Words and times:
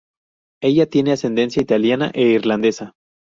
Ella 0.63 0.87
tiene 0.87 1.11
ascendencia 1.11 1.61
italiana 1.61 2.09
e 2.15 2.23
irlandesa. 2.23 2.93